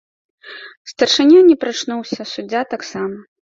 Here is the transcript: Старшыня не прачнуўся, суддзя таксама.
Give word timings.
Старшыня 0.93 1.39
не 1.51 1.59
прачнуўся, 1.67 2.21
суддзя 2.33 2.67
таксама. 2.77 3.15